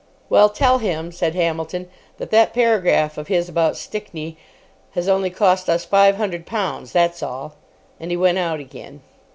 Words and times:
'Well, 0.31 0.49
tell 0.49 0.79
him,' 0.79 1.11
said 1.11 1.35
Hamilton, 1.35 1.87
'that 2.17 2.31
that 2.31 2.53
paragraph 2.55 3.19
of 3.19 3.27
his 3.27 3.47
about 3.47 3.77
Stickney 3.77 4.35
has 4.93 5.07
only 5.07 5.29
cost 5.29 5.69
us 5.69 5.85
five 5.85 6.15
hundred 6.15 6.47
pounds. 6.47 6.91
That's 6.91 7.21
all.' 7.21 7.53
And 7.99 8.09
he 8.09 8.17
went 8.17 8.39
out 8.39 8.59
again. 8.59 9.01